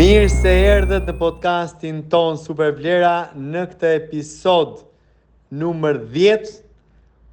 [0.00, 4.78] Mirë se erdhët në podcastin ton Supervlera në këtë episod
[5.60, 6.52] numër 10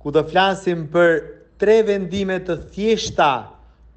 [0.03, 1.13] ku të flasim për
[1.63, 3.29] tre vendime të thjeshta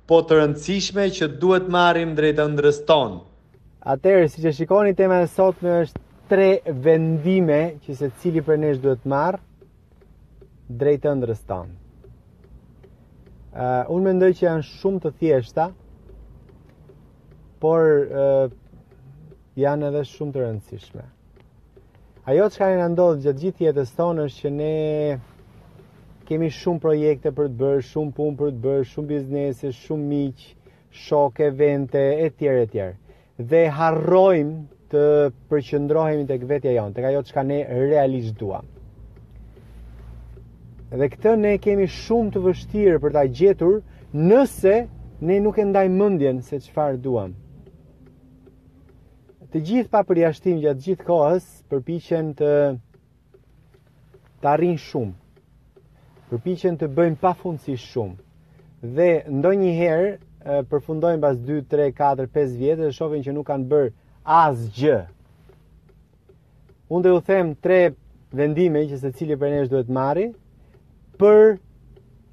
[0.08, 3.16] po të rëndësishme që duhet marrim drejt ëndrës ton.
[3.90, 6.48] Atëherë, siç e shikoni tema e sotme është tre
[6.86, 9.40] vendime që secili prej nesh duhet marr
[10.78, 11.74] drejt ëndrës ton.
[13.50, 15.68] Uh, unë mendoj që janë shumë të thjeshta,
[17.60, 18.48] por uh,
[19.58, 21.02] janë edhe shumë të rëndësishme.
[22.30, 24.72] Ajo që ka një ndodhë gjatë gjithë jetës tonë është që ne
[26.28, 30.52] kemi shumë projekte për të bërë, shumë punë për të bërë, shumë biznese, shumë miqë,
[31.06, 32.96] shoke, vente, e tjerë, e tjerë.
[33.50, 35.02] Dhe harrojmë të
[35.50, 38.70] përqëndrohemi të këvetja jonë, të ka jo që ne realisht duam.
[40.94, 43.80] Dhe këtë ne kemi shumë të vështirë për ta gjetur
[44.14, 44.78] nëse
[45.26, 47.34] ne nuk e ndaj mëndjen se qëfar duam
[49.50, 52.50] të gjithë pa përjashtim gjatë gjithë kohës përpiqen të
[54.40, 55.14] të arrin shumë.
[56.30, 58.14] Përpiqen të bëjnë pafundësisht shumë.
[58.96, 63.90] Dhe ndonjëherë përfundojnë pas 2, 3, 4, 5 vjetë dhe shohin që nuk kanë bër
[64.46, 65.00] asgjë.
[66.94, 67.80] Unë do ju them tre
[68.34, 70.28] vendime që secili prej nesh duhet marrë
[71.20, 71.56] për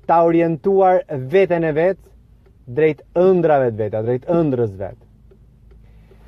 [0.08, 1.02] ta orientuar
[1.34, 1.98] veten e vet
[2.68, 4.98] drejt ëndrave të veta, drejt ëndrës vet.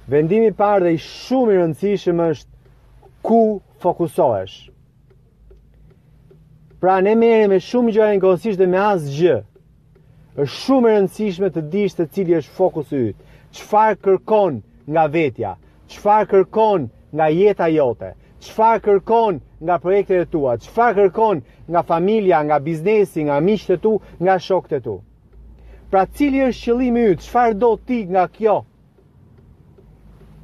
[0.10, 3.40] Vendimi i parë dhe i shumë i rëndësishëm është ku
[3.84, 4.56] fokusohesh.
[6.86, 9.36] Pra ne merrem me shumë gjëra ngjësisht dhe me asgjë.
[10.46, 13.20] Është shumë e rëndësishme të dish se cili është fokusi yt.
[13.60, 14.58] Çfarë kërkon
[14.96, 15.52] nga vetja?
[15.94, 18.10] Çfarë kërkon nga jeta jote?
[18.48, 20.56] Çfarë kërkon nga projektet e tua?
[20.66, 24.96] Çfarë kërkon nga familja, nga biznesi, nga miqtë tu, nga shokët e tu?
[25.94, 27.28] Pra cili është qëllimi yt?
[27.28, 28.58] Çfarë do ti nga kjo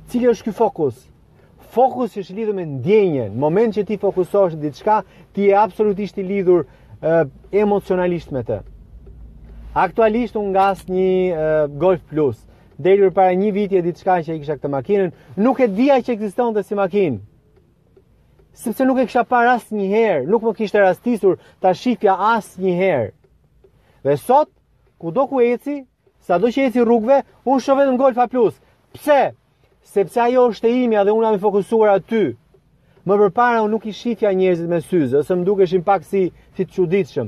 [0.09, 0.97] Cili është ky fokus?
[1.73, 3.31] Fokusi është lidhur me ndjenjen.
[3.33, 4.99] Në moment që ti fokusohesh në diçka,
[5.33, 6.65] ti je absolutisht i lidhur
[7.51, 8.61] emocionalisht me të.
[9.75, 11.09] Aktualisht unë gas një
[11.81, 12.37] Golf Plus.
[12.79, 16.11] Deri para një viti e diçka që e kisha këtë makinën, nuk e dija që
[16.15, 17.19] ekzistonte si makinë.
[18.55, 23.11] Sepse nuk e kisha parë asnjëherë, nuk më kishte rastisur ta shihja asnjëherë.
[24.03, 24.49] Dhe sot,
[24.99, 25.79] kudo ku eci,
[26.23, 28.29] sado që eci rrugëve, unë shoh vetëm Golf A+.
[28.95, 29.21] Pse?
[29.85, 32.23] sepse ajo është e imja dhe unë jam i fokusuar aty.
[33.05, 36.65] Më përpara unë nuk i shifja njerëzit me syze, ose më dukeshin pak si si
[36.65, 37.27] të çuditshëm.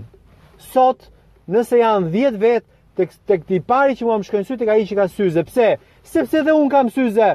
[0.73, 1.07] Sot,
[1.49, 2.63] nëse janë 10 vet
[2.97, 5.67] tek tek të, pari që uam shkojnë sy tek ai që ka syze, pse?
[6.03, 7.29] Sepse dhe unë kam syze.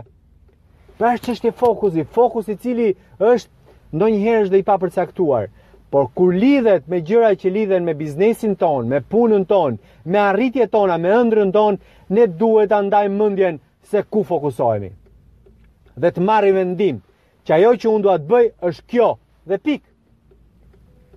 [0.98, 2.88] Pra është çështje fokusi, fokusi i cili
[3.18, 3.50] është
[3.96, 5.44] ndonjëherë është dhe i papërcaktuar.
[5.92, 9.76] Por kur lidhet me gjëra që lidhen me biznesin ton, me punën ton,
[10.08, 11.78] me arritjet tona, me ëndrrën ton,
[12.10, 14.90] ne duhet ta ndajmë mendjen se ku fokusohemi
[16.00, 17.00] dhe të marri vendim,
[17.46, 19.08] që ajo që unë duat të bëj është kjo
[19.48, 19.82] dhe pik.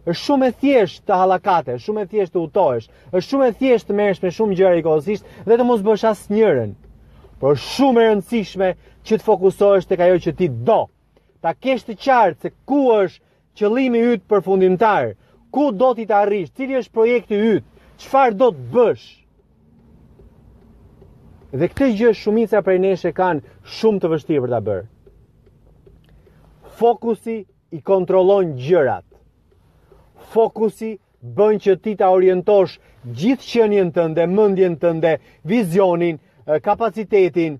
[0.05, 3.53] është shumë e thjesht të halakate, është shumë e thjesht të utohesh, është shumë e
[3.61, 6.75] thjesht të merresh me shumë gjëra ikozisht dhe të mos bësh as njërën.
[7.41, 8.69] Por është shumë e rëndësishme
[9.05, 10.77] që të fokusohesh të kajo që ti do.
[11.41, 13.19] Ta kesh të qartë se ku është
[13.57, 15.15] qëlimi ytë përfundimtar,
[15.51, 17.65] ku do ti të arrish, cili është projekti ytë,
[17.99, 19.07] qëfar do të bësh.
[21.53, 23.45] Dhe këtë gjë shumica prej nesh e kanë
[23.77, 24.85] shumë të vështirë për ta bërë.
[26.79, 27.35] Fokusi
[27.77, 29.05] i kontrollon gjërat.
[30.33, 30.89] Fokusi
[31.37, 32.79] bën që ti ta orientosh
[33.19, 35.15] gjithë qenien tënde, mendjen tënde,
[35.53, 36.17] vizionin,
[36.65, 37.59] kapacitetin,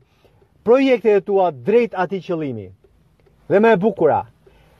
[0.66, 2.68] projektet e tua drejt atij qëllimi.
[3.50, 4.24] Dhe më e bukura,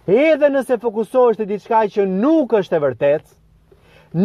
[0.10, 3.34] edhe nëse fokusohesh te diçka që nuk është e vërtetë,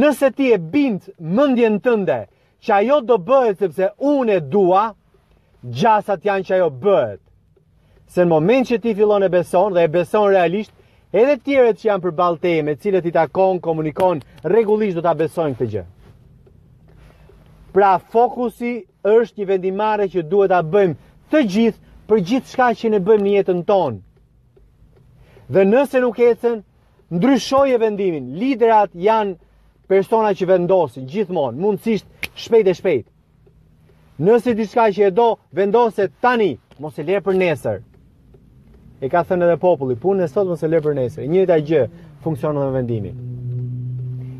[0.00, 2.20] nëse ti e bind mendjen tënde,
[2.62, 4.80] që ajo do bëhet sepse unë e dua,
[5.78, 7.20] gjasat janë që ajo bëhet.
[8.10, 10.72] Se në moment që ti fillon e beson dhe e beson realisht,
[11.12, 15.56] edhe tjeret që janë për balte me cilët i takon, komunikon, regullisht do të besojnë
[15.58, 15.86] këtë gjë.
[17.74, 18.72] Pra fokusi
[19.14, 20.96] është një vendimare që duhet a bëjmë
[21.32, 24.00] të gjithë për gjithë shka që ne bëjmë një jetën tonë.
[25.50, 26.58] Dhe nëse nuk ecën,
[27.14, 28.34] ndryshoj e vendimin.
[28.42, 29.38] Liderat janë
[29.90, 33.06] persona që vendosin gjithmonë, mundësisht shpejt e shpejt.
[34.22, 36.52] Nëse diçka që e do, vendoset tani,
[36.82, 37.80] mos e lerë për nesër.
[39.02, 41.26] E ka thënë edhe populli, punë e sot mos e lerë për nesër.
[41.30, 41.82] Një gjë,
[42.22, 43.18] funksionë dhe vendimin.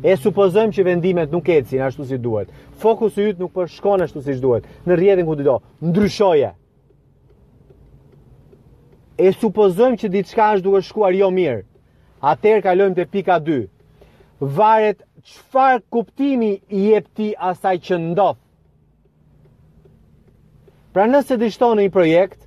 [0.07, 2.49] E supozojmë që vendimet nuk ecin ashtu si duhet.
[2.81, 4.69] Fokusu jytë nuk për po shkon ashtu si duhet.
[4.87, 6.53] Në rjedhin ku t'i do, ndryshoje.
[9.25, 11.61] E supozojmë që diçka është duke shkuar jo mirë.
[12.33, 13.59] Atëherë kalojmë te pika 2,
[14.41, 18.39] varet qëfar kuptimi i pëti asaj që ndodhë.
[20.91, 22.41] Pra nëse në një projekt,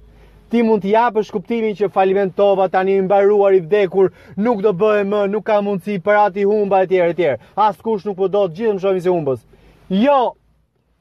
[0.51, 5.05] ti mund të japësh kuptimin që falimentova tani i mbaruar i vdekur, nuk do bëhe
[5.05, 7.39] më, nuk ka mundësi për atë humba e tjerë e tjerë.
[7.57, 9.41] As kush nuk po do të gjithë më shumë i si humbës.
[9.89, 10.35] Jo,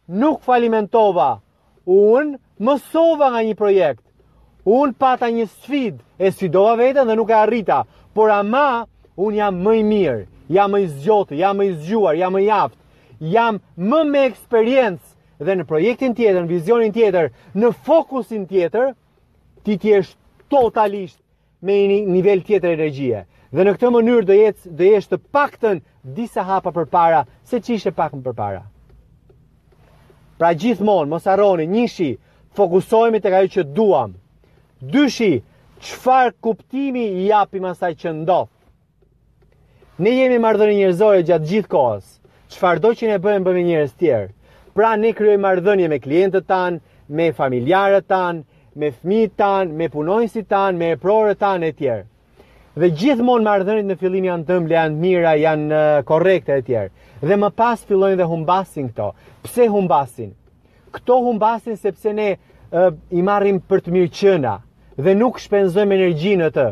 [0.07, 1.41] nuk falimentova.
[1.85, 4.03] Unë mësova nga një projekt.
[4.63, 7.81] Unë pata një sfid, e sfidova vetën dhe nuk e arrita,
[8.13, 8.85] por ama
[9.19, 12.51] unë jam më i mirë jam më i jam më i zgjuar, jam më i
[13.31, 18.89] Jam më me eksperiencë dhe në projektin tjetër, në vizionin tjetër, në fokusin tjetër,
[19.63, 20.15] ti ti jesh
[20.51, 21.19] totalisht
[21.61, 23.23] me një nivel tjetër energjie.
[23.55, 27.93] Dhe në këtë mënyrë do jetë do jesh të paktën disa hapa përpara se ç'ishe
[27.95, 28.63] pak më përpara.
[30.37, 32.17] Pra gjithmonë mos harroni, njëshi,
[32.57, 34.17] fokusohemi tek ajo që duam.
[34.81, 35.37] Dyshi,
[35.79, 38.51] çfarë kuptimi japim asaj që ndodh?
[40.01, 42.05] Ne jemi marrëdhënie njerëzore gjatë gjithë kohës.
[42.49, 44.29] Çfarëdo do që ne bëjmë bëjmë njerëz tjerë.
[44.73, 46.79] Pra ne krijojmë marrëdhënie me klientët tan,
[47.09, 48.39] me familjarët tan,
[48.75, 52.07] me fëmijët tan, me punonjësit tan, me prorët tan e tjerë.
[52.79, 56.91] Dhe gjithmonë marrëdhëniet në fillim janë të mbla, janë mira, janë korrekte e tjerë.
[57.29, 59.11] Dhe më pas fillojnë dhe humbasin këto.
[59.45, 60.33] Pse humbasin?
[60.97, 64.57] Këto humbasin sepse ne e, i marrim për të mirë qëna
[65.03, 66.65] dhe nuk shpenzojmë energji në të.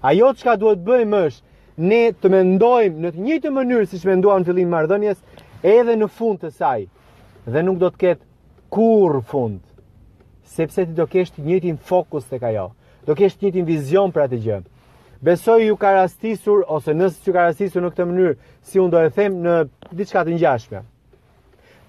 [0.00, 4.50] Ajo çka duhet bëjmë është ne të mendojmë në të njëjtën mënyrë siç menduam në
[4.50, 5.18] fillim marrëdhënies,
[5.66, 6.84] edhe në fund të saj.
[7.50, 8.24] Dhe nuk do të ketë
[8.72, 9.58] kurrë fund.
[10.44, 12.68] Sepse ti do kesh të njëjtin fokus tek ajo.
[13.06, 14.60] Do kesh të njëjtin vizion për atë gjë.
[15.24, 19.00] Besoj ju ka rastisur ose nëse ju ka rastisur në këtë mënyrë, si unë do
[19.00, 19.54] e them në
[19.98, 20.82] diçka të ngjashme.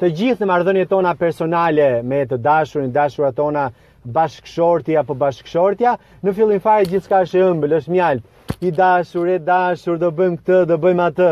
[0.02, 3.70] Të gjithë në marrëdhëniet tona personale me të dashurin, dashurat tona,
[4.06, 8.26] bashkëshortja apo bashkëshortja, në fillim fare gjithçka është e ëmbël, është mjalt
[8.62, 11.30] i dashur, e dashur, do bëjmë këtë, do bëjmë atë.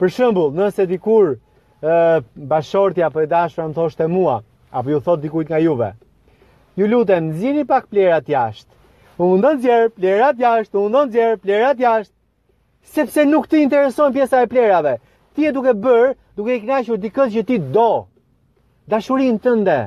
[0.00, 1.34] Për shembull, nëse dikur
[1.80, 2.20] ë
[2.50, 4.40] bashortja apo e dashura më thoshte mua,
[4.72, 5.90] apo ju thot dikujt nga juve.
[6.78, 8.68] Ju lutem, nxjini pak plerat jashtë.
[9.18, 12.14] U mundon xher plerat jashtë, u mundon xher plerat jashtë.
[12.94, 14.98] Sepse nuk të intereson pjesa e plerave.
[15.36, 17.90] Ti e duhet bërë, bër, duhet të kënaqur dikë që ti do.
[18.88, 19.80] Dashurinë tënde.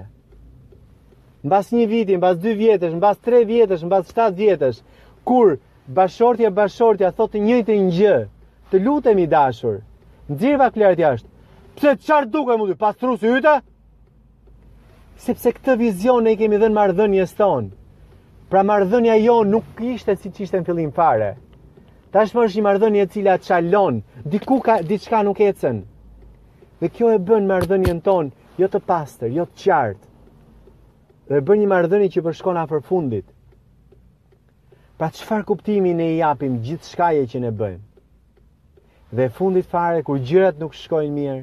[1.44, 4.78] Mbas një viti, mbas dy vjetësh, mbas tre vjetësh, mbas shtatë vjetësh,
[5.28, 5.58] kur
[5.90, 8.16] bashortja bashortja thot të njëjtë një,
[8.72, 9.82] të lutemi dashur,
[10.30, 11.30] va klerët jashtë,
[11.76, 13.58] pse të qarë duke mundi, pas të rusë yta?
[15.20, 17.26] Sepse këtë vizion ne i kemi dhe në mardhënje
[18.50, 21.36] pra mardhënja jo nuk ishte si që ishte në fillim fare,
[22.12, 25.84] ta është një mardhënje cila të qalon, diku ka, diçka nuk ecen,
[26.80, 30.06] dhe kjo e bën mardhënjen tonë, jo të pastër, jo të qartë,
[31.30, 33.33] dhe bën një mardhënje që përshkona për fundit,
[35.04, 37.82] Pra çfarë kuptimi ne i japim gjithë shkaje që ne bëjmë?
[39.18, 41.42] Dhe fundit fare, kur gjërat nuk shkojnë mirë,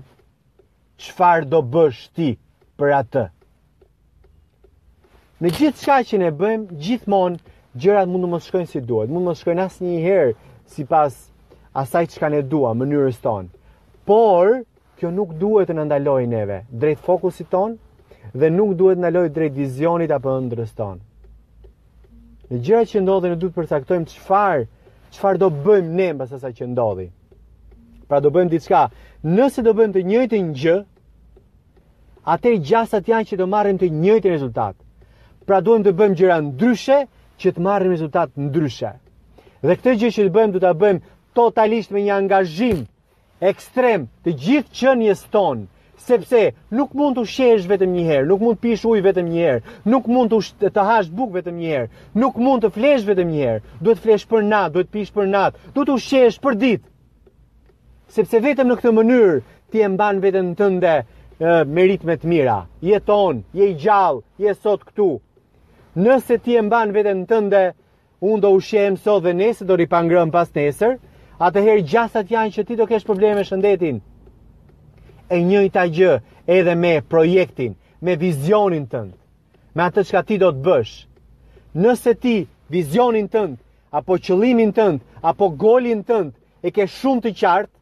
[1.05, 2.31] qëfar do bësh ti
[2.81, 3.25] për atë?
[5.45, 9.37] Në gjithë shkaje që ne bëjmë, gjithmonë gjërat mundu më shkojnë si duhet, mundu më
[9.43, 10.33] shkojnë asë një herë
[10.77, 11.21] si pas
[11.85, 13.53] asaj që ka ne dua, mënyrës tonë.
[14.09, 14.55] Por,
[14.97, 17.77] kjo nuk duhet të nëndaloj neve, drejt fokusit tonë,
[18.33, 21.03] dhe nuk duhet të nëndaloj drejt vizionit apo ëndrës tonë.
[22.51, 24.63] Në gjëra që ndodhi ne duhet të përcaktojmë çfarë
[25.17, 27.05] çfarë do bëjmë ne pas asaj që ndodhi.
[28.11, 28.81] Pra do bëjmë diçka.
[29.37, 30.75] Nëse do bëjmë të njëjtin gjë,
[32.35, 34.75] atëherë gjasat janë që do marrim të njëjtin rezultat.
[35.47, 36.99] Pra duhem të bëjmë gjëra ndryshe
[37.41, 38.93] që të marrim rezultat ndryshe.
[39.63, 41.05] Dhe këtë gjë që të bëjmë do ta bëjmë
[41.39, 42.83] totalisht me një angazhim
[43.53, 45.69] ekstrem të gjithë qenies tonë,
[46.05, 49.43] sepse nuk mund të shesh vetëm një herë, nuk mund të pish ujë vetëm një
[49.45, 51.89] herë, nuk mund të të hash bukë vetëm një herë,
[52.23, 53.61] nuk mund të flesh vetëm një herë.
[53.85, 56.85] Duhet të flesh për natë, duhet të pish për natë, duhet të ushqesh për ditë.
[58.17, 59.41] Sepse vetëm në këtë mënyrë
[59.73, 60.95] ti e mban veten tënde
[61.75, 62.57] me ritme të mira.
[62.91, 65.11] Jeton, je i gjallë, je sot këtu.
[66.07, 67.63] Nëse ti e mban veten tënde,
[68.21, 70.97] unë do ushqem sot dhe nesër do ripangrëm pas nesër.
[71.41, 74.03] Atëherë gjasat janë që ti do kesh probleme shëndetin
[75.31, 76.15] e njëjta gjë
[76.51, 79.13] edhe me projektin, me vizionin tënd,
[79.75, 80.95] me atë çka ti do të bësh.
[81.83, 83.55] Nëse ti vizionin tënd
[83.95, 86.33] apo qëllimin tënd apo golin tënd
[86.63, 87.77] e ke shumë të qartë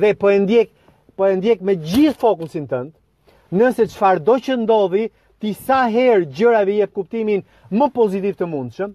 [0.00, 0.68] dhe po e ndjek
[1.16, 2.90] po e ndjek me gjithë fokusin tënd,
[3.58, 5.08] nëse çfarë do që ndodhi,
[5.42, 7.42] ti sa herë gjërave jep kuptimin
[7.74, 8.90] më pozitiv të mundshëm,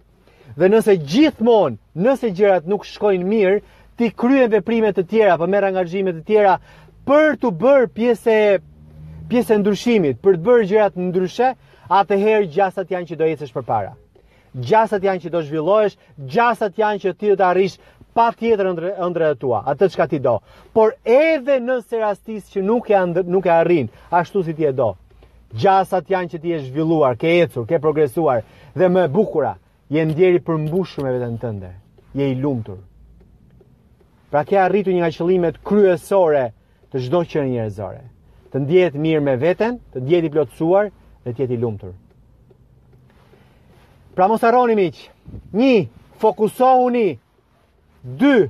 [0.58, 3.58] dhe nëse gjithmonë, nëse gjërat nuk shkojnë mirë,
[4.00, 6.56] ti kryen veprime të tjera apo merr angazhime të tjera
[7.08, 8.34] për të bërë pjesë
[9.28, 11.48] pjesë ndryshimit, për të bërë gjëra të ndryshe,
[11.92, 13.90] atëherë gjasat janë që do ecësh përpara.
[14.54, 15.98] Gjasat janë që do zhvillohesh,
[16.32, 17.74] gjasat janë që ti do të arrish
[18.14, 18.68] pa tjetër
[19.02, 20.34] ëndrrat e tua, atë çka ti do.
[20.72, 22.98] Por edhe nëse rastis që nuk e
[23.34, 24.92] nuk e arrin, ashtu si ti e do.
[25.54, 28.44] Gjasat janë që ti je zhvilluar, ke ecur, ke progresuar
[28.74, 29.44] dhe më e bukur,
[29.90, 31.70] je ndjeri për mbushur me veten tënde.
[32.14, 32.78] Je i lumtur.
[34.30, 36.44] Pra ke arritu një nga qëllimet kryesore
[36.94, 38.02] të çdo që njerëzore.
[38.54, 40.92] Të ndihet mirë me veten, të ndjehet i plotësuar
[41.24, 41.90] dhe të jetë i lumtur.
[44.14, 45.00] Pra mos harroni miq.
[45.50, 45.88] 1.
[46.22, 47.18] Fokusohuni.
[48.06, 48.46] 2.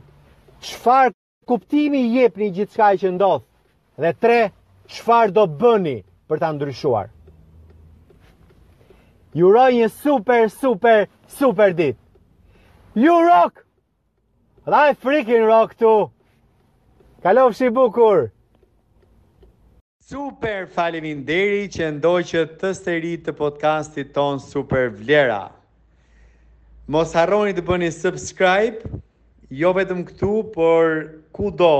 [0.61, 1.15] Çfarë
[1.49, 3.47] kuptimi i jepni gjithçka që ndodh?
[3.97, 4.53] Dhe 3.
[4.93, 5.97] Çfarë do bëni
[6.29, 7.09] për ta ndryshuar?
[9.35, 11.97] Ju uroj një super super super ditë.
[13.01, 13.65] Ju rock.
[14.69, 15.95] Live freaking rock to.
[17.25, 18.34] Kalofshi bukur.
[20.05, 21.87] Super faleminderi që
[22.31, 25.39] që të seri të podcastit ton Super Vlera.
[26.97, 28.85] Mos harroni të bëni subscribe,
[29.63, 30.93] jo vetëm këtu, por
[31.39, 31.71] ku do,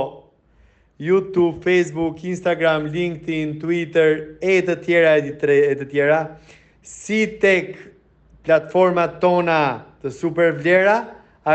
[1.09, 6.19] YouTube, Facebook, Instagram, LinkedIn, Twitter, e të tjera, e të tjera,
[6.81, 7.77] si tek
[8.47, 9.59] platformat tona
[10.01, 10.97] të Super Vlera,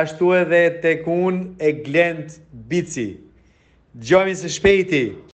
[0.05, 2.39] ashtu edhe tek unë e Glend
[2.71, 3.09] Bici.
[4.07, 5.27] Gjojmi së shpejti!